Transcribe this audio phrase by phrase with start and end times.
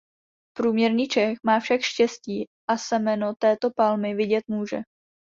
[0.57, 4.77] Průměrný Čech má však štěstí a semeno této palmy vidět může.